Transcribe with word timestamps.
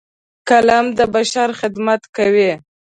قلم 0.49 0.85
د 0.97 0.99
بشر 1.15 1.49
خدمت 1.59 2.01
کوي 2.15 2.51